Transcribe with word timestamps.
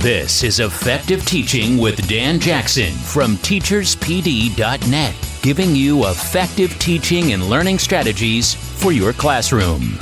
This 0.00 0.42
is 0.44 0.60
Effective 0.60 1.26
Teaching 1.26 1.76
with 1.76 2.08
Dan 2.08 2.40
Jackson 2.40 2.90
from 2.90 3.36
teacherspd.net, 3.36 5.14
giving 5.42 5.76
you 5.76 6.06
effective 6.06 6.78
teaching 6.78 7.34
and 7.34 7.50
learning 7.50 7.78
strategies 7.78 8.54
for 8.54 8.92
your 8.92 9.12
classroom. 9.12 9.98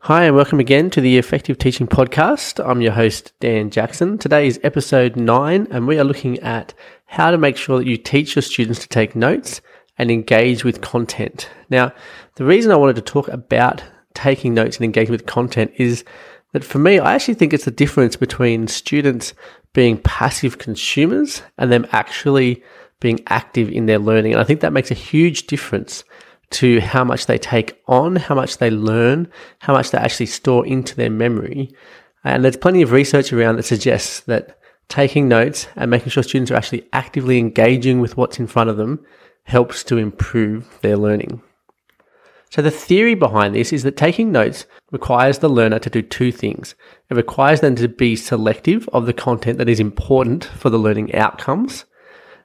Hi, 0.00 0.24
and 0.24 0.36
welcome 0.36 0.60
again 0.60 0.90
to 0.90 1.00
the 1.00 1.16
Effective 1.16 1.56
Teaching 1.56 1.86
Podcast. 1.86 2.62
I'm 2.62 2.82
your 2.82 2.92
host, 2.92 3.32
Dan 3.40 3.70
Jackson. 3.70 4.18
Today 4.18 4.46
is 4.46 4.60
episode 4.62 5.16
nine, 5.16 5.68
and 5.70 5.86
we 5.86 5.98
are 5.98 6.04
looking 6.04 6.38
at 6.40 6.74
how 7.06 7.30
to 7.30 7.38
make 7.38 7.56
sure 7.56 7.78
that 7.78 7.86
you 7.86 7.96
teach 7.96 8.36
your 8.36 8.42
students 8.42 8.80
to 8.80 8.88
take 8.88 9.16
notes 9.16 9.62
and 9.98 10.10
engage 10.10 10.64
with 10.64 10.80
content. 10.80 11.48
Now, 11.70 11.92
the 12.36 12.44
reason 12.44 12.72
I 12.72 12.76
wanted 12.76 12.96
to 12.96 13.02
talk 13.02 13.28
about 13.28 13.82
taking 14.14 14.54
notes 14.54 14.76
and 14.76 14.84
engaging 14.84 15.12
with 15.12 15.26
content 15.26 15.72
is 15.76 16.04
that 16.52 16.64
for 16.64 16.78
me, 16.78 16.98
I 16.98 17.14
actually 17.14 17.34
think 17.34 17.52
it's 17.52 17.64
the 17.64 17.70
difference 17.70 18.16
between 18.16 18.68
students 18.68 19.34
being 19.72 19.98
passive 19.98 20.58
consumers 20.58 21.42
and 21.58 21.70
them 21.70 21.86
actually 21.90 22.62
being 23.00 23.20
active 23.26 23.68
in 23.68 23.86
their 23.86 23.98
learning. 23.98 24.32
And 24.32 24.40
I 24.40 24.44
think 24.44 24.60
that 24.60 24.72
makes 24.72 24.90
a 24.90 24.94
huge 24.94 25.46
difference 25.46 26.04
to 26.50 26.80
how 26.80 27.02
much 27.02 27.26
they 27.26 27.38
take 27.38 27.82
on, 27.88 28.16
how 28.16 28.34
much 28.34 28.58
they 28.58 28.70
learn, 28.70 29.28
how 29.58 29.72
much 29.72 29.90
they 29.90 29.98
actually 29.98 30.26
store 30.26 30.64
into 30.64 30.94
their 30.94 31.10
memory. 31.10 31.70
And 32.22 32.44
there's 32.44 32.56
plenty 32.56 32.82
of 32.82 32.92
research 32.92 33.32
around 33.32 33.56
that 33.56 33.64
suggests 33.64 34.20
that 34.20 34.58
taking 34.88 35.28
notes 35.28 35.66
and 35.74 35.90
making 35.90 36.10
sure 36.10 36.22
students 36.22 36.50
are 36.52 36.56
actually 36.56 36.86
actively 36.92 37.38
engaging 37.38 38.00
with 38.00 38.16
what's 38.16 38.38
in 38.38 38.46
front 38.46 38.70
of 38.70 38.76
them 38.76 39.04
helps 39.44 39.84
to 39.84 39.98
improve 39.98 40.78
their 40.80 40.96
learning. 40.96 41.42
So 42.50 42.62
the 42.62 42.70
theory 42.70 43.14
behind 43.14 43.54
this 43.54 43.72
is 43.72 43.82
that 43.82 43.96
taking 43.96 44.30
notes 44.30 44.66
requires 44.92 45.38
the 45.38 45.48
learner 45.48 45.78
to 45.80 45.90
do 45.90 46.02
two 46.02 46.30
things. 46.30 46.74
It 47.10 47.14
requires 47.14 47.60
them 47.60 47.74
to 47.76 47.88
be 47.88 48.14
selective 48.14 48.88
of 48.92 49.06
the 49.06 49.12
content 49.12 49.58
that 49.58 49.68
is 49.68 49.80
important 49.80 50.44
for 50.44 50.70
the 50.70 50.78
learning 50.78 51.14
outcomes, 51.14 51.84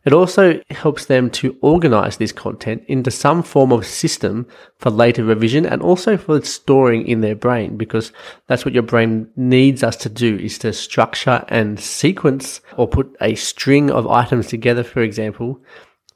it 0.05 0.13
also 0.13 0.61
helps 0.69 1.05
them 1.05 1.29
to 1.31 1.57
organize 1.61 2.17
this 2.17 2.31
content 2.31 2.83
into 2.87 3.11
some 3.11 3.43
form 3.43 3.73
of 3.73 3.85
system 3.85 4.47
for 4.77 4.89
later 4.89 5.25
revision 5.25 5.65
and 5.65 5.81
also 5.81 6.15
for 6.15 6.41
storing 6.41 7.05
in 7.05 7.19
their 7.19 7.35
brain 7.35 7.75
because 7.75 8.13
that's 8.47 8.63
what 8.63 8.73
your 8.73 8.83
brain 8.83 9.29
needs 9.35 9.83
us 9.83 9.97
to 9.97 10.09
do 10.09 10.37
is 10.37 10.57
to 10.59 10.71
structure 10.71 11.43
and 11.49 11.79
sequence 11.79 12.61
or 12.77 12.87
put 12.87 13.13
a 13.19 13.35
string 13.35 13.91
of 13.91 14.07
items 14.07 14.47
together, 14.47 14.83
for 14.83 15.01
example, 15.01 15.61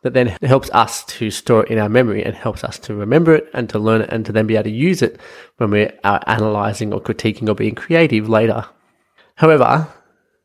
that 0.04 0.14
then 0.14 0.28
helps 0.42 0.70
us 0.72 1.04
to 1.06 1.32
store 1.32 1.64
it 1.64 1.72
in 1.72 1.80
our 1.80 1.90
memory 1.90 2.24
and 2.24 2.36
helps 2.36 2.64
us 2.64 2.78
to 2.80 2.94
remember 2.94 3.34
it 3.34 3.50
and 3.54 3.70
to 3.70 3.80
learn 3.80 4.02
it 4.02 4.10
and 4.12 4.26
to 4.26 4.32
then 4.32 4.46
be 4.46 4.56
able 4.56 4.66
to 4.66 4.70
use 4.70 5.02
it 5.02 5.20
when 5.58 5.72
we're 5.72 5.92
analyzing 6.04 6.94
or 6.94 7.02
critiquing 7.02 7.50
or 7.50 7.56
being 7.56 7.74
creative 7.74 8.30
later. 8.30 8.66
However, 9.36 9.88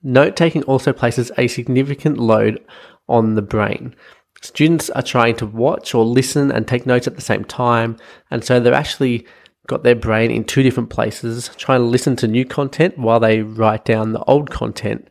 note 0.02 0.36
taking 0.36 0.62
also 0.64 0.92
places 0.92 1.30
a 1.36 1.48
significant 1.48 2.18
load 2.18 2.64
on 3.08 3.34
the 3.34 3.42
brain. 3.42 3.94
Students 4.40 4.90
are 4.90 5.02
trying 5.02 5.34
to 5.36 5.46
watch 5.46 5.94
or 5.94 6.04
listen 6.04 6.52
and 6.52 6.66
take 6.66 6.86
notes 6.86 7.08
at 7.08 7.16
the 7.16 7.20
same 7.20 7.44
time, 7.44 7.96
and 8.30 8.44
so 8.44 8.60
they're 8.60 8.72
actually 8.72 9.26
got 9.66 9.82
their 9.82 9.96
brain 9.96 10.30
in 10.30 10.44
two 10.44 10.62
different 10.62 10.88
places, 10.88 11.50
trying 11.56 11.80
to 11.80 11.86
listen 11.86 12.14
to 12.16 12.28
new 12.28 12.44
content 12.44 12.96
while 12.96 13.18
they 13.18 13.42
write 13.42 13.84
down 13.84 14.12
the 14.12 14.22
old 14.24 14.50
content. 14.50 15.08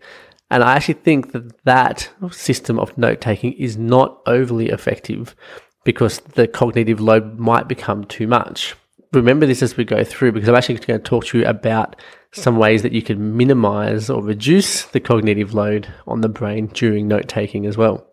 And 0.49 0.63
I 0.63 0.75
actually 0.75 0.95
think 0.95 1.33
that 1.33 1.63
that 1.65 2.09
system 2.31 2.79
of 2.79 2.97
note 2.97 3.19
taking 3.21 3.53
is 3.53 3.77
not 3.77 4.21
overly 4.25 4.69
effective 4.69 5.35
because 5.83 6.19
the 6.19 6.47
cognitive 6.47 6.99
load 6.99 7.37
might 7.37 7.67
become 7.67 8.05
too 8.05 8.27
much. 8.27 8.75
Remember 9.13 9.45
this 9.45 9.61
as 9.61 9.77
we 9.77 9.85
go 9.85 10.03
through 10.03 10.33
because 10.33 10.49
I'm 10.49 10.55
actually 10.55 10.75
going 10.79 10.99
to 10.99 11.03
talk 11.03 11.25
to 11.27 11.39
you 11.39 11.45
about 11.45 11.95
some 12.33 12.57
ways 12.57 12.81
that 12.83 12.91
you 12.91 13.01
can 13.01 13.37
minimize 13.37 14.09
or 14.09 14.21
reduce 14.21 14.83
the 14.83 14.99
cognitive 14.99 15.53
load 15.53 15.87
on 16.05 16.21
the 16.21 16.29
brain 16.29 16.67
during 16.67 17.07
note 17.07 17.27
taking 17.27 17.65
as 17.65 17.77
well. 17.77 18.05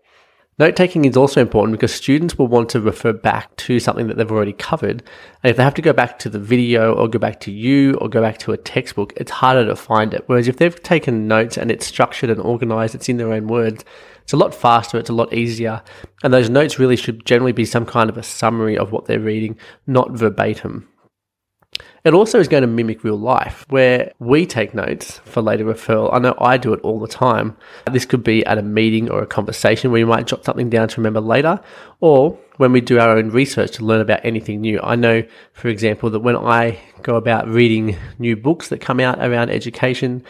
Note 0.56 0.76
taking 0.76 1.04
is 1.04 1.16
also 1.16 1.40
important 1.40 1.72
because 1.72 1.92
students 1.92 2.38
will 2.38 2.46
want 2.46 2.68
to 2.68 2.80
refer 2.80 3.12
back 3.12 3.56
to 3.56 3.80
something 3.80 4.06
that 4.06 4.16
they've 4.16 4.30
already 4.30 4.52
covered. 4.52 5.02
And 5.42 5.50
if 5.50 5.56
they 5.56 5.64
have 5.64 5.74
to 5.74 5.82
go 5.82 5.92
back 5.92 6.16
to 6.20 6.28
the 6.28 6.38
video 6.38 6.94
or 6.94 7.08
go 7.08 7.18
back 7.18 7.40
to 7.40 7.50
you 7.50 7.94
or 7.94 8.08
go 8.08 8.20
back 8.20 8.38
to 8.38 8.52
a 8.52 8.56
textbook, 8.56 9.12
it's 9.16 9.32
harder 9.32 9.66
to 9.66 9.74
find 9.74 10.14
it. 10.14 10.22
Whereas 10.26 10.46
if 10.46 10.58
they've 10.58 10.82
taken 10.82 11.26
notes 11.26 11.58
and 11.58 11.72
it's 11.72 11.86
structured 11.86 12.30
and 12.30 12.40
organized, 12.40 12.94
it's 12.94 13.08
in 13.08 13.16
their 13.16 13.32
own 13.32 13.48
words, 13.48 13.84
it's 14.22 14.32
a 14.32 14.36
lot 14.36 14.54
faster, 14.54 14.96
it's 14.96 15.10
a 15.10 15.14
lot 15.14 15.34
easier. 15.34 15.82
And 16.22 16.32
those 16.32 16.48
notes 16.48 16.78
really 16.78 16.96
should 16.96 17.26
generally 17.26 17.52
be 17.52 17.64
some 17.64 17.84
kind 17.84 18.08
of 18.08 18.16
a 18.16 18.22
summary 18.22 18.78
of 18.78 18.92
what 18.92 19.06
they're 19.06 19.18
reading, 19.18 19.58
not 19.88 20.12
verbatim. 20.12 20.88
It 22.04 22.12
also 22.12 22.38
is 22.38 22.48
going 22.48 22.60
to 22.60 22.66
mimic 22.66 23.02
real 23.02 23.18
life 23.18 23.64
where 23.70 24.12
we 24.18 24.44
take 24.44 24.74
notes 24.74 25.20
for 25.24 25.40
later 25.40 25.64
referral. 25.64 26.12
I 26.12 26.18
know 26.18 26.34
I 26.38 26.58
do 26.58 26.74
it 26.74 26.80
all 26.82 27.00
the 27.00 27.08
time. 27.08 27.56
This 27.90 28.04
could 28.04 28.22
be 28.22 28.44
at 28.44 28.58
a 28.58 28.62
meeting 28.62 29.10
or 29.10 29.22
a 29.22 29.26
conversation 29.26 29.90
where 29.90 30.00
you 30.00 30.06
might 30.06 30.26
jot 30.26 30.44
something 30.44 30.68
down 30.68 30.88
to 30.88 31.00
remember 31.00 31.22
later, 31.22 31.60
or 32.00 32.38
when 32.58 32.72
we 32.72 32.82
do 32.82 32.98
our 32.98 33.16
own 33.16 33.30
research 33.30 33.72
to 33.72 33.84
learn 33.84 34.02
about 34.02 34.20
anything 34.22 34.60
new. 34.60 34.80
I 34.82 34.96
know, 34.96 35.22
for 35.54 35.68
example, 35.68 36.10
that 36.10 36.20
when 36.20 36.36
I 36.36 36.78
go 37.02 37.16
about 37.16 37.48
reading 37.48 37.96
new 38.18 38.36
books 38.36 38.68
that 38.68 38.82
come 38.82 39.00
out 39.00 39.18
around 39.18 39.48
education, 39.48 40.24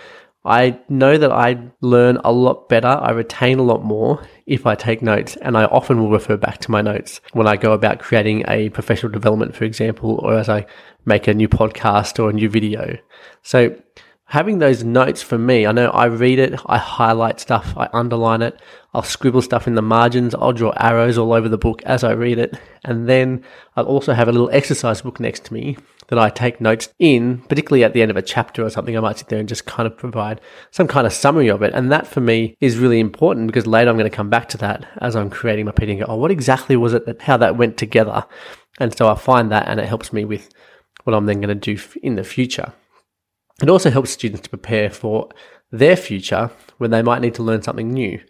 I 0.47 0.79
know 0.91 1.17
that 1.17 1.33
I 1.33 1.59
learn 1.81 2.19
a 2.23 2.31
lot 2.31 2.69
better, 2.69 2.87
I 2.87 3.13
retain 3.13 3.59
a 3.59 3.63
lot 3.63 3.83
more 3.83 4.23
if 4.47 4.67
I 4.67 4.75
take 4.75 5.01
notes, 5.01 5.37
and 5.37 5.57
I 5.57 5.65
often 5.65 5.99
will 5.99 6.11
refer 6.11 6.37
back 6.37 6.59
to 6.59 6.71
my 6.71 6.83
notes 6.83 7.23
when 7.33 7.47
I 7.47 7.57
go 7.57 7.73
about 7.73 7.99
creating 7.99 8.45
a 8.47 8.69
professional 8.69 9.11
development, 9.11 9.57
for 9.57 9.65
example, 9.65 10.21
or 10.23 10.35
as 10.39 10.51
I 10.51 10.67
make 11.05 11.29
a 11.29 11.35
new 11.35 11.49
podcast 11.49 12.23
or 12.23 12.31
a 12.31 12.33
new 12.33 12.49
video. 12.49 12.99
So 13.43 13.77
having 14.27 14.59
those 14.59 14.83
notes 14.83 15.23
for 15.23 15.39
me, 15.39 15.67
I 15.67 15.73
know 15.73 15.91
I 15.91 16.07
read 16.07 16.39
it, 16.39 16.59
I 16.67 16.79
highlight 16.79 17.41
stuff, 17.41 17.75
I 17.77 17.89
underline 17.93 18.43
it, 18.43 18.61
I'll 18.93 19.03
scribble 19.03 19.43
stuff 19.43 19.67
in 19.67 19.75
the 19.75 19.83
margins, 19.83 20.35
I'll 20.35 20.53
draw 20.53 20.73
arrows 20.77 21.19
all 21.19 21.33
over 21.33 21.49
the 21.49 21.59
book 21.59 21.83
as 21.83 22.03
I 22.05 22.13
read 22.13 22.39
it, 22.39 22.59
and 22.85 23.09
then 23.09 23.45
I'll 23.77 23.87
also 23.87 24.13
have 24.13 24.29
a 24.29 24.33
little 24.33 24.51
exercise 24.51 25.03
book 25.03 25.21
next 25.21 25.45
to 25.47 25.55
me 25.55 25.77
that 26.09 26.19
I 26.19 26.31
take 26.31 26.61
notes 26.61 26.89
in, 26.99 27.39
particularly 27.49 27.85
at 27.85 27.93
the 27.93 28.03
end 28.03 28.11
of 28.11 28.17
a 28.17 28.23
chapter 28.23 28.65
or 28.65 28.71
something. 28.71 28.97
I 28.97 29.01
might 29.01 29.19
sit 29.19 29.29
there 29.29 29.39
and 29.39 29.49
just 29.49 29.67
kind 29.67 29.87
of 29.87 29.97
provide 29.97 30.41
some 30.71 30.87
kind 30.87 31.07
of 31.07 31.13
summary 31.13 31.49
of 31.49 31.63
it. 31.63 31.73
And 31.75 31.91
that 31.93 32.07
for 32.07 32.21
me 32.21 32.57
is 32.61 32.77
really 32.79 33.01
important 33.01 33.47
because 33.47 33.67
later 33.67 33.91
I'm 33.91 33.97
going 33.97 34.11
to 34.11 34.15
come 34.15 34.31
back 34.31 34.49
to 34.51 34.59
that 34.59 34.87
as 34.99 35.17
I'm 35.17 35.31
creating 35.31 35.65
my 35.67 35.73
PD 35.73 36.05
oh, 36.07 36.17
what 36.17 36.31
exactly 36.31 36.77
was 36.77 36.93
it 36.93 37.07
that 37.07 37.23
how 37.23 37.37
that 37.39 37.57
went 37.57 37.77
together? 37.77 38.27
And 38.79 38.97
so 38.97 39.09
I 39.09 39.15
find 39.15 39.51
that 39.51 39.69
and 39.69 39.81
it 39.81 39.87
helps 39.87 40.13
me 40.13 40.25
with 40.25 40.51
what 41.05 41.15
I'm 41.15 41.27
then 41.27 41.41
going 41.41 41.59
to 41.59 41.75
do 41.77 41.81
in 42.03 42.17
the 42.17 42.25
future. 42.25 42.73
It 43.63 43.71
also 43.71 43.91
helps 43.91 44.11
students 44.11 44.43
to 44.43 44.51
prepare 44.51 44.91
for 44.91 45.29
their 45.71 45.97
future 45.97 46.51
when 46.79 46.91
they 46.91 47.03
might 47.03 47.21
need 47.21 47.35
to 47.35 47.43
learn 47.43 47.63
something 47.63 47.91
new, 47.91 48.21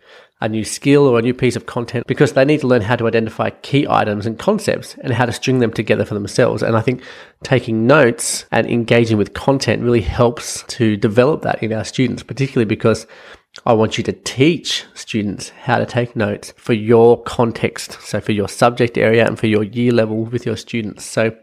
a 0.41 0.49
new 0.49 0.65
skill 0.65 1.07
or 1.07 1.19
a 1.19 1.23
new 1.23 1.33
piece 1.33 1.57
of 1.57 1.67
content, 1.67 2.07
because 2.07 2.33
they 2.33 2.45
need 2.45 2.61
to 2.61 2.67
learn 2.67 2.83
how 2.83 2.97
to 2.97 3.07
identify 3.07 3.51
key 3.51 3.87
items 3.89 4.27
and 4.27 4.39
concepts 4.39 4.95
and 4.97 5.13
how 5.13 5.25
to 5.25 5.33
string 5.33 5.61
them 5.61 5.73
together 5.73 6.05
for 6.05 6.15
themselves. 6.15 6.63
And 6.63 6.77
I 6.77 6.83
think 6.83 7.03
taking 7.43 7.87
notes 7.87 8.45
and 8.51 8.67
engaging 8.67 9.17
with 9.17 9.35
content 9.35 9.83
really 9.83 10.03
helps 10.03 10.63
to 10.69 10.97
develop 10.97 11.43
that 11.43 11.63
in 11.63 11.73
our 11.73 11.85
students, 11.85 12.23
particularly 12.23 12.67
because 12.67 13.07
I 13.65 13.73
want 13.73 13.97
you 13.97 14.05
to 14.05 14.13
teach 14.13 14.85
students 14.95 15.51
how 15.51 15.79
to 15.79 15.87
take 15.87 16.17
notes 16.17 16.53
for 16.57 16.73
your 16.73 17.23
context. 17.23 17.99
So 18.03 18.21
for 18.21 18.33
your 18.33 18.49
subject 18.49 18.99
area 18.99 19.27
and 19.27 19.39
for 19.39 19.47
your 19.47 19.65
year 19.65 19.93
level 19.93 20.25
with 20.25 20.45
your 20.45 20.57
students. 20.57 21.05
So 21.05 21.37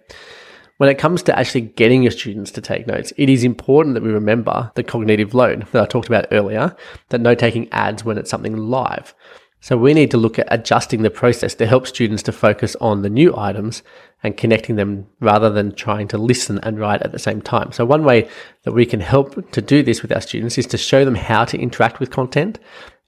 when 0.81 0.89
it 0.89 0.97
comes 0.97 1.21
to 1.21 1.37
actually 1.37 1.61
getting 1.61 2.01
your 2.01 2.11
students 2.11 2.49
to 2.49 2.59
take 2.59 2.87
notes, 2.87 3.13
it 3.15 3.29
is 3.29 3.43
important 3.43 3.93
that 3.93 4.01
we 4.01 4.09
remember 4.09 4.71
the 4.73 4.81
cognitive 4.83 5.35
load 5.35 5.67
that 5.73 5.83
I 5.83 5.85
talked 5.85 6.07
about 6.07 6.25
earlier, 6.31 6.75
that 7.09 7.21
note 7.21 7.37
taking 7.37 7.71
adds 7.71 8.03
when 8.03 8.17
it's 8.17 8.31
something 8.31 8.57
live. 8.57 9.13
So 9.59 9.77
we 9.77 9.93
need 9.93 10.09
to 10.09 10.17
look 10.17 10.39
at 10.39 10.47
adjusting 10.49 11.03
the 11.03 11.11
process 11.11 11.53
to 11.53 11.67
help 11.67 11.85
students 11.85 12.23
to 12.23 12.31
focus 12.31 12.75
on 12.81 13.03
the 13.03 13.11
new 13.11 13.37
items 13.37 13.83
and 14.23 14.35
connecting 14.35 14.75
them 14.75 15.05
rather 15.19 15.51
than 15.51 15.75
trying 15.75 16.07
to 16.07 16.17
listen 16.17 16.59
and 16.63 16.79
write 16.79 17.03
at 17.03 17.11
the 17.11 17.19
same 17.19 17.43
time. 17.43 17.71
So 17.71 17.85
one 17.85 18.03
way 18.03 18.27
that 18.63 18.71
we 18.71 18.87
can 18.87 19.01
help 19.01 19.51
to 19.51 19.61
do 19.61 19.83
this 19.83 20.01
with 20.01 20.11
our 20.11 20.21
students 20.21 20.57
is 20.57 20.65
to 20.65 20.79
show 20.79 21.05
them 21.05 21.13
how 21.13 21.45
to 21.45 21.59
interact 21.59 21.99
with 21.99 22.09
content. 22.09 22.57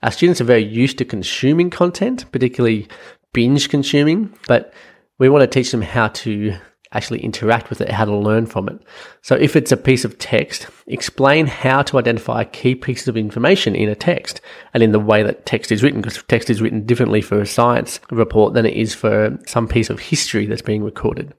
Our 0.03 0.12
students 0.12 0.39
are 0.39 0.44
very 0.44 0.63
used 0.63 1.00
to 1.00 1.06
consuming 1.06 1.71
content, 1.71 2.31
particularly 2.31 2.88
binge 3.33 3.69
consuming, 3.69 4.31
but 4.48 4.75
we 5.18 5.27
want 5.27 5.42
to 5.42 5.48
teach 5.48 5.71
them 5.71 5.81
how 5.81 6.09
to 6.09 6.56
actually 6.94 7.24
interact 7.24 7.69
with 7.69 7.81
it, 7.81 7.90
how 7.90 8.06
to 8.06 8.16
learn 8.16 8.45
from 8.45 8.69
it. 8.69 8.80
So 9.22 9.36
if 9.36 9.56
it's 9.56 9.72
a 9.72 9.78
piece 9.78 10.06
of 10.06 10.18
text, 10.19 10.68
explain 10.88 11.48
how 11.48 11.81
to 11.84 11.98
identify 11.98 12.44
key 12.44 12.75
pieces 12.75 13.07
of 13.07 13.18
information 13.18 13.75
in 13.75 13.90
a 13.90 13.95
text 13.95 14.42
and 14.74 14.84
in 14.84 14.92
the 14.92 15.00
way 15.00 15.24
that 15.24 15.45
text 15.45 15.72
is 15.72 15.84
written, 15.84 16.01
because 16.01 16.22
text 16.24 16.50
is 16.50 16.62
written 16.62 16.86
differently 16.86 17.22
for 17.22 17.42
a 17.42 17.45
science 17.45 18.00
report 18.12 18.54
than 18.54 18.66
it 18.66 18.75
is 18.75 18.94
for 18.94 19.38
some 19.48 19.68
piece 19.68 19.90
of 19.90 20.00
history 20.00 20.45
that's 20.45 20.62
being 20.62 20.84
recorded. 20.84 21.34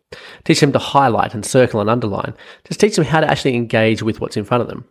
Teach 0.45 0.61
them 0.61 0.73
to 0.73 0.79
highlight 0.79 1.35
and 1.35 1.45
circle 1.45 1.81
and 1.81 1.91
underline. 1.91 2.35
Just 2.65 2.81
teach 2.81 2.97
them 2.97 3.05
how 3.05 3.21
to 3.21 3.31
actually 3.31 3.55
engage 3.55 4.03
with 4.03 4.21
what's 4.21 4.37
in 4.37 4.45
front 4.45 4.62
of 4.62 4.69
them. 4.69 4.85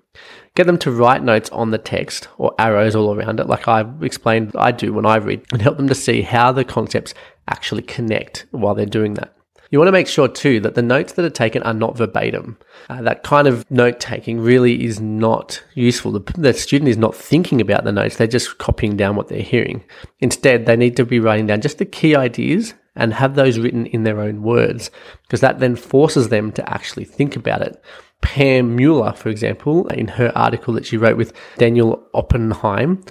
Get 0.56 0.68
them 0.68 0.78
to 0.80 0.92
write 0.92 1.24
notes 1.24 1.50
on 1.50 1.72
the 1.72 1.78
text 1.78 2.28
or 2.38 2.54
arrows 2.60 2.96
all 2.96 3.14
around 3.14 3.40
it, 3.40 3.48
like 3.48 3.68
I 3.68 3.86
explained 4.02 4.52
I 4.56 4.72
do 4.72 4.94
when 4.94 5.06
I 5.06 5.16
read, 5.16 5.44
and 5.52 5.62
help 5.62 5.78
them 5.78 5.88
to 5.88 5.96
see 5.96 6.22
how 6.22 6.52
the 6.52 6.64
concepts 6.64 7.14
actually 7.48 7.82
connect 7.82 8.46
while 8.52 8.76
they're 8.76 8.86
doing 8.86 9.16
that. 9.16 9.36
You 9.74 9.80
want 9.80 9.88
to 9.88 9.94
make 9.94 10.08
sure 10.08 10.28
too 10.28 10.60
that 10.60 10.76
the 10.76 10.84
notes 10.84 11.14
that 11.14 11.26
are 11.26 11.32
taken 11.32 11.64
are 11.64 11.74
not 11.74 11.98
verbatim. 11.98 12.60
Uh, 12.92 13.02
that 13.02 13.24
kind 13.24 13.48
of 13.48 13.66
note 13.72 14.00
taking 14.00 14.40
really 14.40 14.86
is 14.86 15.02
not 15.02 15.64
useful. 15.74 16.12
The, 16.12 16.20
the 16.38 16.54
student 16.54 16.90
is 16.90 16.98
not 16.98 17.16
thinking 17.16 17.60
about 17.60 17.84
the 17.84 17.92
notes, 17.92 18.18
they're 18.18 18.28
just 18.28 18.60
copying 18.60 18.96
down 18.98 19.16
what 19.16 19.30
they're 19.30 19.42
hearing. 19.42 19.84
Instead, 20.20 20.68
they 20.68 20.76
need 20.76 20.96
to 20.98 21.06
be 21.06 21.20
writing 21.20 21.48
down 21.48 21.62
just 21.62 21.80
the 21.80 21.86
key 21.86 22.16
ideas 22.16 22.76
and 22.96 23.16
have 23.16 23.34
those 23.34 23.58
written 23.58 23.88
in 23.88 24.04
their 24.04 24.22
own 24.22 24.44
words 24.44 24.92
because 25.24 25.42
that 25.42 25.60
then 25.60 25.76
forces 25.76 26.30
them 26.30 26.52
to 26.52 26.72
actually 26.72 27.06
think 27.06 27.36
about 27.36 27.64
it. 27.64 27.84
Pam 28.22 28.76
Mueller, 28.76 29.14
for 29.14 29.30
example, 29.30 29.88
in 29.88 30.08
her 30.08 30.32
article 30.38 30.76
that 30.76 30.86
she 30.86 30.98
wrote 30.98 31.18
with 31.18 31.34
Daniel 31.58 32.08
Oppenheim, 32.14 33.04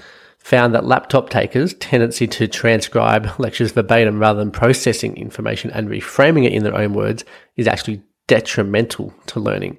found 0.42 0.74
that 0.74 0.84
laptop 0.84 1.30
takers' 1.30 1.74
tendency 1.74 2.26
to 2.26 2.48
transcribe 2.48 3.28
lectures 3.38 3.72
verbatim 3.72 4.18
rather 4.18 4.38
than 4.38 4.50
processing 4.50 5.16
information 5.16 5.70
and 5.70 5.88
reframing 5.88 6.44
it 6.44 6.52
in 6.52 6.64
their 6.64 6.76
own 6.76 6.94
words 6.94 7.24
is 7.56 7.68
actually 7.68 8.02
detrimental 8.26 9.14
to 9.26 9.40
learning. 9.40 9.78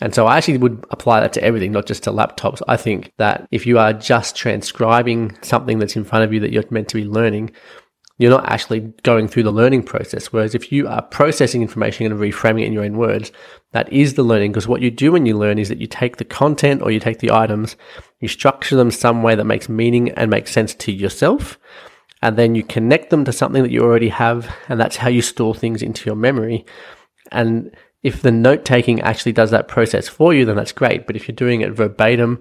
And 0.00 0.14
so 0.14 0.26
I 0.26 0.36
actually 0.36 0.58
would 0.58 0.84
apply 0.90 1.20
that 1.20 1.32
to 1.34 1.42
everything, 1.42 1.70
not 1.70 1.86
just 1.86 2.02
to 2.04 2.10
laptops. 2.10 2.60
I 2.66 2.76
think 2.76 3.12
that 3.18 3.46
if 3.52 3.64
you 3.64 3.78
are 3.78 3.92
just 3.92 4.34
transcribing 4.34 5.36
something 5.42 5.78
that's 5.78 5.94
in 5.94 6.04
front 6.04 6.24
of 6.24 6.32
you 6.32 6.40
that 6.40 6.52
you're 6.52 6.64
meant 6.70 6.88
to 6.88 6.96
be 6.96 7.04
learning, 7.04 7.52
you're 8.18 8.30
not 8.30 8.48
actually 8.48 8.80
going 9.02 9.26
through 9.26 9.42
the 9.42 9.50
learning 9.50 9.82
process. 9.82 10.32
Whereas 10.32 10.54
if 10.54 10.70
you 10.70 10.86
are 10.86 11.02
processing 11.02 11.62
information 11.62 12.06
and 12.06 12.20
reframing 12.20 12.62
it 12.62 12.66
in 12.66 12.72
your 12.72 12.84
own 12.84 12.96
words, 12.96 13.32
that 13.72 13.92
is 13.92 14.14
the 14.14 14.22
learning. 14.22 14.52
Because 14.52 14.68
what 14.68 14.82
you 14.82 14.90
do 14.90 15.12
when 15.12 15.26
you 15.26 15.36
learn 15.36 15.58
is 15.58 15.68
that 15.68 15.80
you 15.80 15.88
take 15.88 16.18
the 16.18 16.24
content 16.24 16.80
or 16.82 16.92
you 16.92 17.00
take 17.00 17.18
the 17.18 17.32
items, 17.32 17.76
you 18.20 18.28
structure 18.28 18.76
them 18.76 18.92
some 18.92 19.22
way 19.22 19.34
that 19.34 19.44
makes 19.44 19.68
meaning 19.68 20.10
and 20.12 20.30
makes 20.30 20.52
sense 20.52 20.74
to 20.74 20.92
yourself. 20.92 21.58
And 22.22 22.36
then 22.36 22.54
you 22.54 22.62
connect 22.62 23.10
them 23.10 23.24
to 23.24 23.32
something 23.32 23.64
that 23.64 23.72
you 23.72 23.82
already 23.82 24.10
have. 24.10 24.48
And 24.68 24.78
that's 24.78 24.96
how 24.96 25.08
you 25.08 25.20
store 25.20 25.54
things 25.54 25.82
into 25.82 26.06
your 26.06 26.16
memory. 26.16 26.64
And 27.32 27.74
if 28.04 28.22
the 28.22 28.30
note 28.30 28.64
taking 28.64 29.00
actually 29.00 29.32
does 29.32 29.50
that 29.50 29.66
process 29.66 30.08
for 30.08 30.32
you, 30.32 30.44
then 30.44 30.56
that's 30.56 30.72
great. 30.72 31.06
But 31.06 31.16
if 31.16 31.26
you're 31.26 31.34
doing 31.34 31.62
it 31.62 31.72
verbatim, 31.72 32.40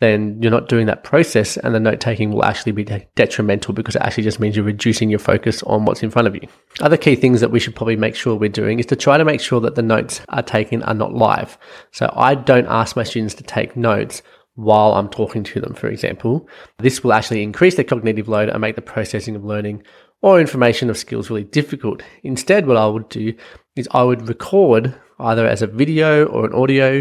then 0.00 0.40
you're 0.40 0.50
not 0.50 0.68
doing 0.68 0.86
that 0.86 1.04
process 1.04 1.58
and 1.58 1.74
the 1.74 1.80
note 1.80 2.00
taking 2.00 2.32
will 2.32 2.44
actually 2.44 2.72
be 2.72 2.84
detrimental 3.14 3.74
because 3.74 3.94
it 3.94 4.02
actually 4.02 4.24
just 4.24 4.40
means 4.40 4.56
you're 4.56 4.64
reducing 4.64 5.10
your 5.10 5.18
focus 5.18 5.62
on 5.64 5.84
what's 5.84 6.02
in 6.02 6.10
front 6.10 6.26
of 6.26 6.34
you. 6.34 6.48
Other 6.80 6.96
key 6.96 7.14
things 7.14 7.40
that 7.42 7.50
we 7.50 7.60
should 7.60 7.76
probably 7.76 7.96
make 7.96 8.14
sure 8.14 8.34
we're 8.34 8.48
doing 8.48 8.78
is 8.78 8.86
to 8.86 8.96
try 8.96 9.18
to 9.18 9.26
make 9.26 9.40
sure 9.42 9.60
that 9.60 9.74
the 9.74 9.82
notes 9.82 10.22
are 10.30 10.42
taken 10.42 10.82
are 10.84 10.94
not 10.94 11.12
live. 11.12 11.58
So 11.92 12.10
I 12.16 12.34
don't 12.34 12.66
ask 12.66 12.96
my 12.96 13.02
students 13.02 13.34
to 13.34 13.42
take 13.42 13.76
notes 13.76 14.22
while 14.54 14.94
I'm 14.94 15.08
talking 15.08 15.44
to 15.44 15.60
them, 15.60 15.74
for 15.74 15.88
example. 15.88 16.48
This 16.78 17.04
will 17.04 17.12
actually 17.12 17.42
increase 17.42 17.76
their 17.76 17.84
cognitive 17.84 18.26
load 18.26 18.48
and 18.48 18.60
make 18.60 18.76
the 18.76 18.82
processing 18.82 19.36
of 19.36 19.44
learning 19.44 19.82
or 20.22 20.40
information 20.40 20.88
of 20.88 20.96
skills 20.96 21.28
really 21.28 21.44
difficult. 21.44 22.02
Instead, 22.22 22.66
what 22.66 22.78
I 22.78 22.86
would 22.86 23.08
do 23.10 23.34
is 23.76 23.88
I 23.92 24.02
would 24.02 24.28
record 24.28 24.94
either 25.18 25.46
as 25.46 25.60
a 25.60 25.66
video 25.66 26.24
or 26.24 26.46
an 26.46 26.54
audio. 26.54 27.00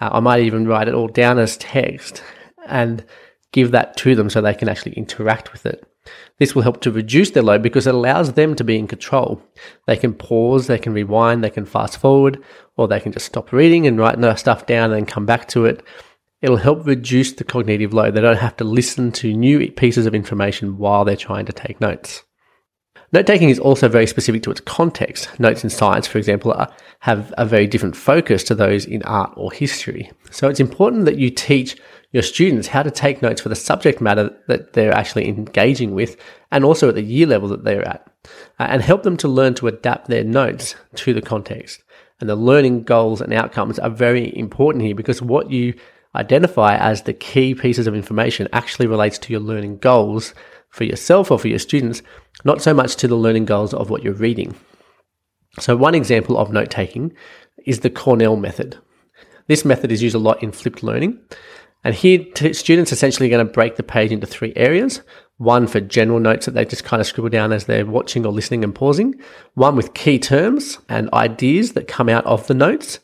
Uh, 0.00 0.10
I 0.12 0.20
might 0.20 0.42
even 0.42 0.66
write 0.66 0.88
it 0.88 0.94
all 0.94 1.08
down 1.08 1.38
as 1.38 1.58
text 1.58 2.22
and 2.68 3.04
give 3.52 3.70
that 3.70 3.96
to 3.98 4.14
them 4.14 4.30
so 4.30 4.40
they 4.40 4.54
can 4.54 4.68
actually 4.68 4.92
interact 4.92 5.52
with 5.52 5.66
it. 5.66 5.84
This 6.38 6.54
will 6.54 6.62
help 6.62 6.80
to 6.82 6.92
reduce 6.92 7.30
their 7.30 7.42
load 7.42 7.62
because 7.62 7.86
it 7.86 7.94
allows 7.94 8.32
them 8.32 8.54
to 8.56 8.64
be 8.64 8.78
in 8.78 8.86
control. 8.86 9.42
They 9.86 9.96
can 9.96 10.14
pause, 10.14 10.66
they 10.66 10.78
can 10.78 10.92
rewind, 10.92 11.42
they 11.42 11.50
can 11.50 11.66
fast 11.66 11.98
forward, 11.98 12.42
or 12.76 12.88
they 12.88 13.00
can 13.00 13.12
just 13.12 13.26
stop 13.26 13.52
reading 13.52 13.86
and 13.86 13.98
write 13.98 14.20
their 14.20 14.36
stuff 14.36 14.66
down 14.66 14.92
and 14.92 15.08
come 15.08 15.26
back 15.26 15.48
to 15.48 15.66
it. 15.66 15.82
It'll 16.40 16.56
help 16.56 16.86
reduce 16.86 17.32
the 17.32 17.44
cognitive 17.44 17.92
load. 17.92 18.14
They 18.14 18.20
don't 18.20 18.36
have 18.36 18.56
to 18.58 18.64
listen 18.64 19.10
to 19.12 19.32
new 19.32 19.70
pieces 19.72 20.06
of 20.06 20.14
information 20.14 20.78
while 20.78 21.04
they're 21.04 21.16
trying 21.16 21.46
to 21.46 21.52
take 21.52 21.80
notes. 21.80 22.22
Note 23.10 23.26
taking 23.26 23.48
is 23.48 23.58
also 23.58 23.88
very 23.88 24.06
specific 24.06 24.42
to 24.42 24.50
its 24.50 24.60
context. 24.60 25.28
Notes 25.40 25.64
in 25.64 25.70
science, 25.70 26.06
for 26.06 26.18
example, 26.18 26.52
are, 26.52 26.70
have 27.00 27.32
a 27.38 27.46
very 27.46 27.66
different 27.66 27.96
focus 27.96 28.44
to 28.44 28.54
those 28.54 28.84
in 28.84 29.02
art 29.04 29.32
or 29.34 29.50
history. 29.50 30.10
So 30.30 30.48
it's 30.48 30.60
important 30.60 31.06
that 31.06 31.18
you 31.18 31.30
teach 31.30 31.80
your 32.12 32.22
students 32.22 32.68
how 32.68 32.82
to 32.82 32.90
take 32.90 33.22
notes 33.22 33.40
for 33.40 33.48
the 33.48 33.56
subject 33.56 34.02
matter 34.02 34.30
that 34.48 34.74
they're 34.74 34.92
actually 34.92 35.26
engaging 35.26 35.94
with 35.94 36.18
and 36.50 36.64
also 36.64 36.90
at 36.90 36.96
the 36.96 37.02
year 37.02 37.26
level 37.26 37.48
that 37.48 37.64
they're 37.64 37.86
at, 37.86 38.06
uh, 38.60 38.66
and 38.68 38.82
help 38.82 39.04
them 39.04 39.16
to 39.18 39.28
learn 39.28 39.54
to 39.54 39.68
adapt 39.68 40.08
their 40.08 40.24
notes 40.24 40.74
to 40.96 41.14
the 41.14 41.22
context. 41.22 41.82
And 42.20 42.28
the 42.28 42.36
learning 42.36 42.82
goals 42.82 43.22
and 43.22 43.32
outcomes 43.32 43.78
are 43.78 43.90
very 43.90 44.36
important 44.36 44.84
here 44.84 44.94
because 44.94 45.22
what 45.22 45.50
you 45.50 45.74
identify 46.14 46.76
as 46.76 47.02
the 47.02 47.12
key 47.14 47.54
pieces 47.54 47.86
of 47.86 47.94
information 47.94 48.48
actually 48.52 48.86
relates 48.86 49.18
to 49.18 49.32
your 49.32 49.40
learning 49.40 49.78
goals 49.78 50.34
for 50.70 50.84
yourself 50.84 51.30
or 51.30 51.38
for 51.38 51.48
your 51.48 51.58
students, 51.58 52.02
not 52.44 52.62
so 52.62 52.74
much 52.74 52.96
to 52.96 53.08
the 53.08 53.16
learning 53.16 53.44
goals 53.44 53.74
of 53.74 53.90
what 53.90 54.02
you're 54.02 54.14
reading. 54.14 54.54
So, 55.58 55.76
one 55.76 55.94
example 55.94 56.38
of 56.38 56.52
note 56.52 56.70
taking 56.70 57.12
is 57.66 57.80
the 57.80 57.90
Cornell 57.90 58.36
method. 58.36 58.78
This 59.46 59.64
method 59.64 59.90
is 59.90 60.02
used 60.02 60.14
a 60.14 60.18
lot 60.18 60.42
in 60.42 60.52
flipped 60.52 60.82
learning, 60.82 61.18
and 61.84 61.94
here, 61.94 62.24
t- 62.34 62.52
students 62.52 62.92
essentially 62.92 63.28
going 63.28 63.46
to 63.46 63.52
break 63.52 63.76
the 63.76 63.82
page 63.82 64.12
into 64.12 64.26
three 64.26 64.52
areas. 64.56 65.00
One 65.36 65.68
for 65.68 65.80
general 65.80 66.18
notes 66.18 66.46
that 66.46 66.52
they 66.52 66.64
just 66.64 66.84
kind 66.84 67.00
of 67.00 67.06
scribble 67.06 67.30
down 67.30 67.52
as 67.52 67.64
they're 67.64 67.86
watching 67.86 68.26
or 68.26 68.32
listening 68.32 68.64
and 68.64 68.74
pausing. 68.74 69.14
One 69.54 69.76
with 69.76 69.94
key 69.94 70.18
terms 70.18 70.78
and 70.88 71.12
ideas 71.12 71.72
that 71.72 71.86
come 71.86 72.08
out 72.08 72.26
of 72.26 72.46
the 72.48 72.54
notes. 72.54 72.98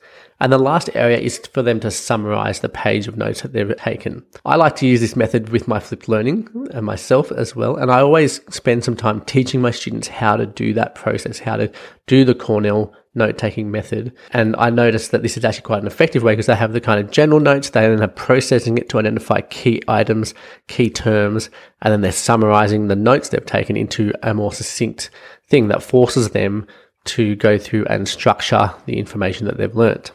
And 0.45 0.53
the 0.53 0.59
last 0.59 0.91
area 0.93 1.17
is 1.17 1.39
for 1.39 1.63
them 1.63 1.81
to 1.81 1.91
summarize 1.91 2.61
the 2.61 2.69
page 2.69 3.09
of 3.09 3.17
notes 3.17 3.41
that 3.41 3.55
they've 3.55 3.75
taken. 3.79 4.23
I 4.45 4.57
like 4.57 4.77
to 4.77 4.87
use 4.87 5.01
this 5.01 5.17
method 5.17 5.49
with 5.49 5.67
my 5.67 5.81
flipped 5.81 6.07
learning 6.07 6.51
and 6.71 6.85
myself 6.85 7.33
as 7.33 7.57
well. 7.57 7.77
And 7.77 7.91
I 7.91 8.01
always 8.01 8.43
spend 8.55 8.85
some 8.85 8.95
time 8.95 9.23
teaching 9.23 9.63
my 9.63 9.71
students 9.71 10.07
how 10.07 10.37
to 10.37 10.45
do 10.45 10.75
that 10.75 10.97
process, 10.97 11.39
how 11.39 11.57
to 11.57 11.73
do 12.07 12.27
the 12.27 12.35
Cornell 12.35 12.93
note 13.15 13.39
taking 13.39 13.71
method. 13.71 14.13
And 14.33 14.55
I 14.59 14.69
noticed 14.69 15.13
that 15.13 15.23
this 15.23 15.39
is 15.39 15.47
actually 15.47 15.63
quite 15.63 15.81
an 15.81 15.87
effective 15.87 16.23
way 16.23 16.33
because 16.33 16.45
they 16.45 16.57
have 16.57 16.75
the 16.75 16.81
kind 16.83 17.01
of 17.01 17.11
general 17.11 17.41
notes, 17.41 17.71
they 17.71 17.81
then 17.81 18.01
have 18.01 18.15
processing 18.15 18.77
it 18.77 18.91
to 18.91 18.99
identify 18.99 19.41
key 19.41 19.81
items, 19.89 20.35
key 20.69 20.91
terms, 20.91 21.49
and 21.81 21.91
then 21.91 22.03
they're 22.03 22.13
summarizing 22.13 22.89
the 22.89 22.97
notes 22.97 23.31
they've 23.31 23.47
taken 23.47 23.79
into 23.79 24.13
a 24.23 24.35
more 24.35 24.53
succinct 24.53 25.09
thing 25.49 25.69
that 25.69 25.83
forces 25.83 26.33
them 26.33 26.67
to 27.05 27.35
go 27.37 27.57
through 27.57 27.87
and 27.87 28.07
structure 28.07 28.71
the 28.85 28.99
information 28.99 29.47
that 29.47 29.57
they've 29.57 29.75
learnt. 29.75 30.13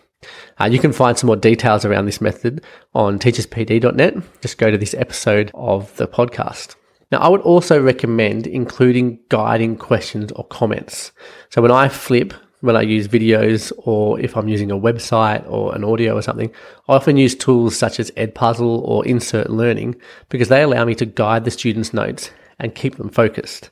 Uh, 0.60 0.66
you 0.66 0.80
can 0.80 0.92
find 0.92 1.18
some 1.18 1.27
more 1.27 1.36
details 1.36 1.86
around 1.86 2.06
this 2.06 2.21
method 2.21 2.63
on 2.94 3.19
teacherspd.net. 3.19 4.42
Just 4.42 4.57
go 4.57 4.69
to 4.69 4.77
this 4.77 4.94
episode 4.95 5.51
of 5.54 5.95
the 5.98 6.07
podcast. 6.07 6.75
Now, 7.12 7.19
I 7.19 7.27
would 7.30 7.42
also 7.42 7.81
recommend 7.81 8.45
including 8.45 9.19
guiding 9.30 9.77
questions 9.77 10.31
or 10.33 10.45
comments. 10.45 11.12
So 11.50 11.62
when 11.62 11.71
I 11.71 11.89
flip 11.89 12.33
when 12.62 12.75
I 12.75 12.81
use 12.81 13.07
videos 13.07 13.71
or 13.77 14.19
if 14.19 14.36
I'm 14.36 14.48
using 14.48 14.71
a 14.71 14.77
website 14.77 15.50
or 15.50 15.74
an 15.75 15.83
audio 15.83 16.16
or 16.16 16.21
something, 16.21 16.52
I 16.88 16.95
often 16.95 17.18
use 17.18 17.35
tools 17.35 17.78
such 17.78 17.99
as 17.99 18.11
Edpuzzle 18.11 18.81
or 18.83 19.06
Insert 19.06 19.49
Learning 19.49 19.95
because 20.28 20.49
they 20.49 20.64
allow 20.64 20.83
me 20.85 20.95
to 20.95 21.06
guide 21.06 21.45
the 21.45 21.52
students' 21.52 21.94
notes 21.94 22.31
and 22.59 22.76
keep 22.76 22.97
them 22.97 23.09
focused. 23.09 23.69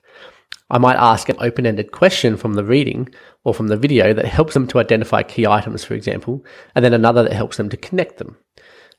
I 0.69 0.77
might 0.77 0.97
ask 0.97 1.29
an 1.29 1.37
open 1.39 1.65
ended 1.65 1.91
question 1.91 2.35
from 2.35 2.55
the 2.55 2.63
reading 2.63 3.09
or 3.43 3.53
from 3.53 3.67
the 3.67 3.77
video 3.77 4.13
that 4.13 4.25
helps 4.25 4.53
them 4.53 4.67
to 4.67 4.79
identify 4.79 5.23
key 5.23 5.47
items, 5.47 5.83
for 5.83 5.93
example, 5.93 6.43
and 6.75 6.83
then 6.83 6.93
another 6.93 7.23
that 7.23 7.33
helps 7.33 7.57
them 7.57 7.69
to 7.69 7.77
connect 7.77 8.17
them. 8.17 8.37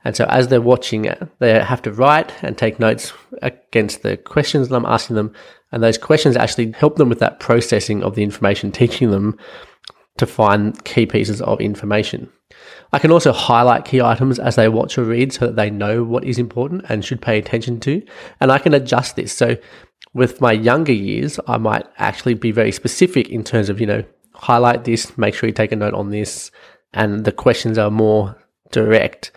And 0.05 0.17
so 0.17 0.25
as 0.27 0.49
they're 0.49 0.61
watching 0.61 1.09
uh, 1.09 1.27
they 1.41 1.59
have 1.59 1.83
to 1.83 1.93
write 1.93 2.33
and 2.43 2.57
take 2.57 2.79
notes 2.79 3.13
against 3.43 4.03
the 4.03 4.17
questions 4.17 4.69
that 4.69 4.77
I'm 4.77 4.87
asking 4.87 5.17
them. 5.17 5.33
And 5.73 5.83
those 5.83 5.99
questions 5.99 6.37
actually 6.37 6.73
help 6.73 6.97
them 6.97 7.09
with 7.09 7.19
that 7.19 7.41
processing 7.41 8.03
of 8.03 8.15
the 8.15 8.23
information, 8.23 8.73
teaching 8.73 9.11
them 9.11 9.37
to 10.17 10.27
find 10.27 10.83
key 10.85 11.07
pieces 11.07 11.41
of 11.43 11.61
information. 11.61 12.31
I 12.93 12.99
can 12.99 13.13
also 13.13 13.33
highlight 13.33 13.85
key 13.85 14.01
items 14.01 14.39
as 14.39 14.57
they 14.57 14.69
watch 14.69 14.97
or 14.97 15.05
read 15.05 15.33
so 15.33 15.47
that 15.47 15.57
they 15.57 15.71
know 15.71 16.03
what 16.03 16.25
is 16.25 16.39
important 16.39 16.85
and 16.89 17.05
should 17.05 17.21
pay 17.21 17.39
attention 17.39 17.79
to. 17.81 18.03
And 18.41 18.51
I 18.51 18.59
can 18.59 18.73
adjust 18.73 19.17
this. 19.17 19.33
So 19.33 19.57
with 20.19 20.41
my 20.41 20.53
younger 20.53 20.93
years, 20.93 21.41
I 21.47 21.57
might 21.57 21.87
actually 21.97 22.35
be 22.35 22.51
very 22.51 22.73
specific 22.73 23.31
in 23.31 23.45
terms 23.45 23.69
of, 23.71 23.81
you 23.81 23.87
know, 23.87 24.05
highlight 24.35 24.85
this, 24.85 25.17
make 25.17 25.35
sure 25.35 25.49
you 25.49 25.55
take 25.55 25.73
a 25.73 25.77
note 25.77 25.95
on 25.95 26.11
this. 26.11 26.51
And 26.93 27.25
the 27.25 27.33
questions 27.33 27.79
are 27.79 27.91
more 27.91 28.37
direct. 28.73 29.31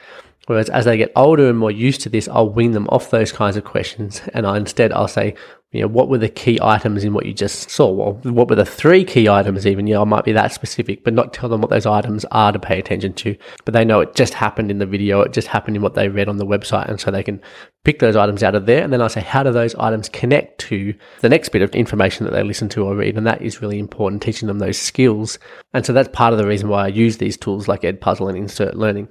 Whereas 0.48 0.70
as 0.70 0.86
they 0.86 0.98
get 0.98 1.12
older 1.16 1.50
and 1.50 1.58
more 1.58 1.72
used 1.72 2.02
to 2.02 2.10
this, 2.10 2.28
I'll 2.28 2.50
wean 2.50 2.72
them 2.72 2.88
off 2.90 3.12
those 3.12 3.32
kinds 3.32 3.58
of 3.58 3.64
questions. 3.64 4.22
And 4.34 4.46
I, 4.46 4.58
instead, 4.58 4.92
I'll 4.92 5.08
say, 5.08 5.36
you 5.72 5.80
know, 5.80 5.88
what 5.88 6.10
were 6.10 6.18
the 6.18 6.28
key 6.28 6.60
items 6.62 7.06
in 7.06 7.14
what 7.14 7.26
you 7.26 7.34
just 7.34 7.70
saw? 7.70 7.90
Well, 7.90 8.14
what 8.24 8.50
were 8.50 8.58
the 8.58 8.66
three 8.66 9.06
key 9.06 9.30
items 9.30 9.66
even? 9.66 9.88
Yeah, 9.88 10.02
I 10.02 10.04
might 10.04 10.26
be 10.26 10.34
that 10.34 10.52
specific, 10.52 11.06
but 11.06 11.14
not 11.14 11.34
tell 11.34 11.48
them 11.48 11.62
what 11.62 11.70
those 11.70 11.86
items 11.86 12.26
are 12.26 12.52
to 12.52 12.60
pay 12.60 12.78
attention 12.78 13.14
to. 13.14 13.38
But 13.64 13.74
they 13.74 13.86
know 13.86 14.02
it 14.02 14.14
just 14.14 14.34
happened 14.34 14.70
in 14.70 14.80
the 14.80 14.86
video. 14.86 15.22
It 15.22 15.32
just 15.32 15.48
happened 15.48 15.78
in 15.78 15.82
what 15.82 15.94
they 15.94 16.10
read 16.10 16.28
on 16.28 16.36
the 16.36 16.46
website. 16.46 16.90
And 16.90 17.00
so 17.00 17.10
they 17.10 17.24
can 17.24 17.42
pick 17.86 18.00
those 18.00 18.18
items 18.18 18.44
out 18.44 18.54
of 18.54 18.66
there. 18.66 18.84
And 18.84 18.92
then 18.92 19.02
I 19.02 19.08
say, 19.08 19.22
how 19.22 19.44
do 19.44 19.54
those 19.54 19.74
items 19.76 20.10
connect 20.10 20.60
to 20.62 20.94
the 21.22 21.30
next 21.30 21.50
bit 21.50 21.62
of 21.62 21.74
information 21.74 22.26
that 22.26 22.32
they 22.32 22.44
listen 22.44 22.68
to 22.70 22.84
or 22.84 22.94
read? 22.94 23.16
And 23.16 23.26
that 23.26 23.42
is 23.42 23.62
really 23.62 23.80
important, 23.80 24.22
teaching 24.22 24.48
them 24.48 24.60
those 24.60 24.78
skills. 24.78 25.40
And 25.74 25.86
so 25.86 25.94
that's 25.94 26.10
part 26.12 26.34
of 26.34 26.38
the 26.38 26.48
reason 26.48 26.68
why 26.68 26.84
I 26.84 26.88
use 26.88 27.16
these 27.16 27.38
tools 27.38 27.70
like 27.70 27.84
Edpuzzle 27.84 28.28
and 28.28 28.38
Insert 28.38 28.76
Learning. 28.76 29.10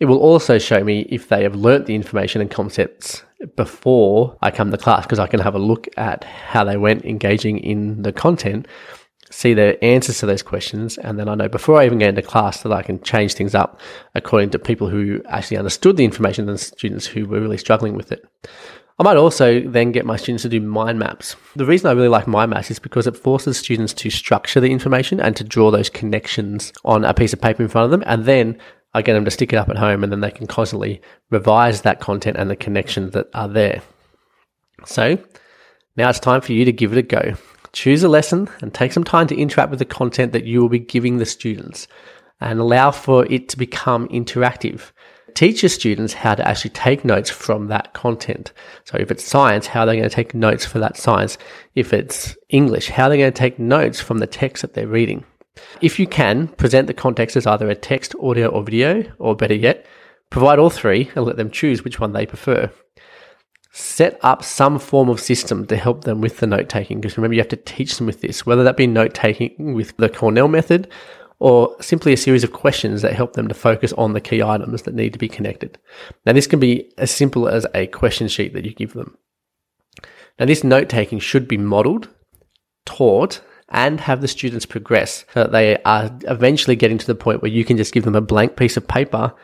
It 0.00 0.06
will 0.06 0.18
also 0.18 0.58
show 0.58 0.84
me 0.84 1.00
if 1.10 1.28
they 1.28 1.42
have 1.42 1.56
learnt 1.56 1.86
the 1.86 1.94
information 1.94 2.40
and 2.40 2.50
concepts 2.50 3.24
before 3.56 4.36
I 4.42 4.50
come 4.50 4.70
to 4.70 4.78
class 4.78 5.04
because 5.04 5.18
I 5.18 5.26
can 5.26 5.40
have 5.40 5.54
a 5.54 5.58
look 5.58 5.88
at 5.96 6.24
how 6.24 6.64
they 6.64 6.76
went 6.76 7.04
engaging 7.04 7.58
in 7.58 8.02
the 8.02 8.12
content 8.12 8.66
see 9.30 9.54
their 9.54 9.82
answers 9.82 10.18
to 10.18 10.26
those 10.26 10.42
questions, 10.42 10.98
and 10.98 11.18
then 11.18 11.28
I 11.28 11.34
know 11.34 11.48
before 11.48 11.80
I 11.80 11.86
even 11.86 11.98
get 11.98 12.10
into 12.10 12.22
class 12.22 12.62
that 12.62 12.72
I 12.72 12.82
can 12.82 13.00
change 13.02 13.34
things 13.34 13.54
up 13.54 13.80
according 14.14 14.50
to 14.50 14.58
people 14.58 14.88
who 14.88 15.22
actually 15.28 15.58
understood 15.58 15.96
the 15.96 16.04
information 16.04 16.48
and 16.48 16.58
students 16.58 17.06
who 17.06 17.26
were 17.26 17.40
really 17.40 17.58
struggling 17.58 17.94
with 17.94 18.12
it. 18.12 18.24
I 19.00 19.04
might 19.04 19.16
also 19.16 19.60
then 19.60 19.92
get 19.92 20.06
my 20.06 20.16
students 20.16 20.42
to 20.42 20.48
do 20.48 20.60
mind 20.60 20.98
maps. 20.98 21.36
The 21.54 21.64
reason 21.64 21.88
I 21.88 21.92
really 21.92 22.08
like 22.08 22.26
mind 22.26 22.50
maps 22.50 22.70
is 22.72 22.80
because 22.80 23.06
it 23.06 23.16
forces 23.16 23.56
students 23.56 23.92
to 23.94 24.10
structure 24.10 24.60
the 24.60 24.72
information 24.72 25.20
and 25.20 25.36
to 25.36 25.44
draw 25.44 25.70
those 25.70 25.88
connections 25.88 26.72
on 26.84 27.04
a 27.04 27.14
piece 27.14 27.32
of 27.32 27.40
paper 27.40 27.62
in 27.62 27.68
front 27.68 27.84
of 27.84 27.90
them. 27.92 28.02
And 28.06 28.24
then 28.24 28.58
I 28.94 29.02
get 29.02 29.14
them 29.14 29.24
to 29.24 29.30
stick 29.30 29.52
it 29.52 29.56
up 29.56 29.68
at 29.68 29.76
home 29.76 30.02
and 30.02 30.12
then 30.12 30.20
they 30.20 30.30
can 30.30 30.46
constantly 30.46 31.00
revise 31.30 31.82
that 31.82 32.00
content 32.00 32.36
and 32.36 32.50
the 32.50 32.56
connections 32.56 33.12
that 33.12 33.28
are 33.34 33.48
there. 33.48 33.82
So 34.86 35.18
now 35.96 36.08
it's 36.08 36.20
time 36.20 36.40
for 36.40 36.52
you 36.52 36.64
to 36.64 36.72
give 36.72 36.92
it 36.92 36.98
a 36.98 37.02
go. 37.02 37.34
Choose 37.72 38.02
a 38.02 38.08
lesson 38.08 38.48
and 38.60 38.72
take 38.72 38.92
some 38.92 39.04
time 39.04 39.26
to 39.26 39.36
interact 39.36 39.70
with 39.70 39.78
the 39.78 39.84
content 39.84 40.32
that 40.32 40.44
you 40.44 40.60
will 40.60 40.68
be 40.68 40.78
giving 40.78 41.18
the 41.18 41.26
students 41.26 41.86
and 42.40 42.60
allow 42.60 42.90
for 42.90 43.26
it 43.26 43.48
to 43.50 43.58
become 43.58 44.08
interactive. 44.08 44.92
Teach 45.34 45.62
your 45.62 45.68
students 45.68 46.14
how 46.14 46.34
to 46.34 46.48
actually 46.48 46.70
take 46.70 47.04
notes 47.04 47.30
from 47.30 47.68
that 47.68 47.92
content. 47.92 48.52
So 48.84 48.96
if 48.98 49.10
it's 49.10 49.24
science, 49.24 49.66
how 49.66 49.82
are 49.82 49.86
they're 49.86 49.96
going 49.96 50.08
to 50.08 50.14
take 50.14 50.34
notes 50.34 50.64
for 50.64 50.78
that 50.78 50.96
science. 50.96 51.36
If 51.74 51.92
it's 51.92 52.36
English, 52.48 52.88
how 52.88 53.04
are 53.04 53.08
they're 53.10 53.18
going 53.18 53.32
to 53.32 53.38
take 53.38 53.58
notes 53.58 54.00
from 54.00 54.18
the 54.18 54.26
text 54.26 54.62
that 54.62 54.74
they're 54.74 54.88
reading. 54.88 55.24
If 55.80 55.98
you 55.98 56.06
can, 56.06 56.48
present 56.48 56.86
the 56.86 56.94
context 56.94 57.36
as 57.36 57.46
either 57.46 57.68
a 57.68 57.74
text, 57.74 58.14
audio, 58.20 58.48
or 58.48 58.62
video, 58.62 59.04
or 59.18 59.36
better 59.36 59.54
yet, 59.54 59.86
provide 60.30 60.58
all 60.58 60.70
three 60.70 61.10
and 61.14 61.24
let 61.24 61.36
them 61.36 61.50
choose 61.50 61.84
which 61.84 62.00
one 62.00 62.12
they 62.12 62.26
prefer 62.26 62.70
set 63.78 64.18
up 64.22 64.42
some 64.42 64.78
form 64.78 65.08
of 65.08 65.20
system 65.20 65.66
to 65.66 65.76
help 65.76 66.04
them 66.04 66.20
with 66.20 66.38
the 66.38 66.46
note 66.46 66.68
taking. 66.68 67.00
Because 67.00 67.16
remember, 67.16 67.34
you 67.34 67.40
have 67.40 67.48
to 67.48 67.56
teach 67.56 67.96
them 67.96 68.06
with 68.06 68.20
this, 68.20 68.44
whether 68.44 68.64
that 68.64 68.76
be 68.76 68.86
note 68.86 69.14
taking 69.14 69.74
with 69.74 69.96
the 69.98 70.08
Cornell 70.08 70.48
method 70.48 70.90
or 71.38 71.76
simply 71.80 72.12
a 72.12 72.16
series 72.16 72.42
of 72.42 72.52
questions 72.52 73.02
that 73.02 73.12
help 73.12 73.34
them 73.34 73.46
to 73.46 73.54
focus 73.54 73.92
on 73.92 74.12
the 74.12 74.20
key 74.20 74.42
items 74.42 74.82
that 74.82 74.94
need 74.94 75.12
to 75.12 75.18
be 75.18 75.28
connected. 75.28 75.78
Now, 76.26 76.32
this 76.32 76.48
can 76.48 76.58
be 76.58 76.92
as 76.98 77.10
simple 77.10 77.48
as 77.48 77.66
a 77.74 77.86
question 77.86 78.26
sheet 78.26 78.52
that 78.54 78.64
you 78.64 78.74
give 78.74 78.94
them. 78.94 79.16
Now, 80.38 80.46
this 80.46 80.64
note 80.64 80.88
taking 80.88 81.20
should 81.20 81.46
be 81.46 81.56
modeled, 81.56 82.08
taught, 82.84 83.40
and 83.70 84.00
have 84.00 84.20
the 84.20 84.28
students 84.28 84.64
progress 84.64 85.24
so 85.34 85.42
that 85.42 85.52
they 85.52 85.76
are 85.82 86.10
eventually 86.22 86.76
getting 86.76 86.98
to 86.98 87.06
the 87.06 87.14
point 87.14 87.42
where 87.42 87.50
you 87.50 87.64
can 87.64 87.76
just 87.76 87.92
give 87.92 88.04
them 88.04 88.14
a 88.14 88.20
blank 88.20 88.56
piece 88.56 88.76
of 88.76 88.88
paper 88.88 89.34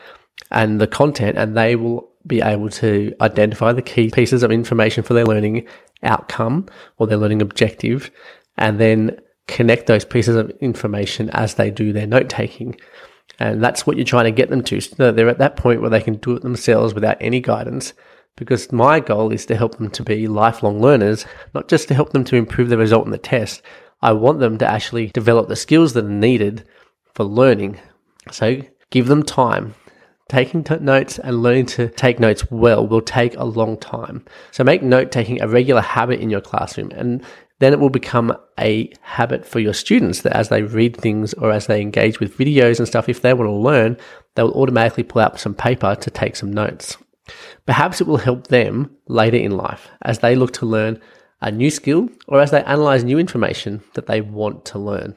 and 0.50 0.81
the 0.81 0.87
content, 0.87 1.37
and 1.37 1.57
they 1.57 1.76
will 1.76 2.11
be 2.26 2.40
able 2.40 2.71
to 2.71 3.14
identify 3.21 3.73
the 3.73 3.83
key 3.83 4.11
pieces 4.11 4.43
of 4.43 4.50
information 4.50 5.02
for 5.02 5.14
their 5.14 5.26
learning 5.26 5.66
outcome 6.02 6.66
or 6.99 7.07
their 7.07 7.19
learning 7.19 7.43
objective, 7.43 8.11
and 8.57 8.81
then 8.81 9.19
connect 9.47 9.87
those 9.87 10.04
pieces 10.04 10.37
of 10.37 10.50
information 10.61 11.28
as 11.31 11.54
they 11.54 11.71
do 11.71 11.93
their 11.93 12.07
note 12.07 12.28
taking. 12.28 12.75
And 13.38 13.62
that's 13.62 13.87
what 13.87 13.97
you're 13.97 14.07
trying 14.07 14.25
to 14.25 14.31
get 14.31 14.49
them 14.49 14.62
to. 14.64 14.81
So 14.81 15.12
they're 15.12 15.28
at 15.28 15.38
that 15.38 15.57
point 15.57 15.81
where 15.81 15.90
they 15.90 16.00
can 16.00 16.14
do 16.14 16.37
it 16.37 16.43
themselves 16.43 16.95
without 16.95 17.19
any 17.21 17.40
guidance. 17.40 17.93
Because 18.37 18.73
my 18.73 18.99
goal 18.99 19.33
is 19.33 19.47
to 19.47 19.57
help 19.57 19.76
them 19.76 19.90
to 19.90 20.02
be 20.02 20.26
lifelong 20.26 20.81
learners, 20.81 21.25
not 21.54 21.69
just 21.69 21.87
to 21.88 21.95
help 21.95 22.11
them 22.11 22.25
to 22.25 22.37
improve 22.37 22.69
their 22.69 22.78
result 22.78 23.04
in 23.04 23.12
the 23.12 23.19
test. 23.19 23.62
I 24.04 24.12
want 24.12 24.38
them 24.38 24.58
to 24.58 24.66
actually 24.66 25.06
develop 25.08 25.49
the 25.49 25.56
skills 25.56 25.94
that 25.94 26.04
are 26.04 26.08
needed 26.08 26.68
for 27.14 27.25
learning. 27.25 27.80
So 28.30 28.61
give 28.90 29.06
them 29.06 29.23
time. 29.23 29.75
Taking 30.28 30.62
t- 30.62 30.76
notes 30.76 31.18
and 31.18 31.42
learning 31.42 31.66
to 31.66 31.88
take 31.88 32.20
notes 32.20 32.50
well 32.50 32.87
will 32.87 33.00
take 33.00 33.34
a 33.37 33.44
long 33.44 33.78
time. 33.78 34.26
So 34.50 34.62
make 34.62 34.82
note 34.82 35.11
taking 35.11 35.40
a 35.40 35.49
regular 35.49 35.80
habit 35.80 36.20
in 36.20 36.28
your 36.28 36.42
classroom 36.42 36.90
and 36.90 37.25
then 37.61 37.73
it 37.73 37.80
will 37.80 37.88
become 37.88 38.37
a 38.61 38.92
habit 39.00 39.46
for 39.46 39.58
your 39.58 39.73
students 39.73 40.20
that 40.20 40.37
as 40.37 40.50
they 40.50 40.62
read 40.62 40.99
things 40.99 41.32
or 41.34 41.50
as 41.50 41.66
they 41.66 41.80
engage 41.80 42.20
with 42.20 42.37
videos 42.37 42.78
and 42.78 42.87
stuff, 42.87 43.08
if 43.08 43.23
they 43.23 43.32
want 43.32 43.49
to 43.49 43.52
learn, 43.52 43.96
they'll 44.34 44.50
automatically 44.50 45.04
pull 45.04 45.23
out 45.23 45.40
some 45.40 45.54
paper 45.54 45.94
to 45.94 46.11
take 46.11 46.37
some 46.37 46.52
notes. 46.52 46.99
Perhaps 47.64 48.02
it 48.02 48.06
will 48.06 48.18
help 48.18 48.49
them 48.49 48.94
later 49.08 49.38
in 49.38 49.52
life 49.52 49.88
as 50.02 50.18
they 50.18 50.37
look 50.37 50.52
to 50.54 50.66
learn 50.66 51.00
a 51.44 51.52
new 51.52 51.70
skill 51.70 52.08
or 52.26 52.40
as 52.40 52.50
they 52.50 52.64
analyze 52.64 53.04
new 53.04 53.18
information 53.18 53.82
that 53.94 54.06
they 54.06 54.20
want 54.20 54.64
to 54.64 54.78
learn. 54.78 55.16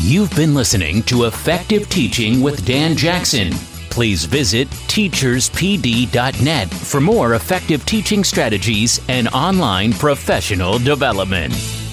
You've 0.00 0.34
been 0.36 0.54
listening 0.54 1.02
to 1.04 1.24
Effective 1.24 1.88
Teaching 1.88 2.40
with 2.40 2.64
Dan 2.64 2.96
Jackson. 2.96 3.52
Please 3.90 4.24
visit 4.24 4.68
teacherspd.net 4.68 6.70
for 6.70 7.00
more 7.00 7.34
effective 7.34 7.86
teaching 7.86 8.24
strategies 8.24 9.00
and 9.08 9.28
online 9.28 9.92
professional 9.92 10.78
development. 10.78 11.83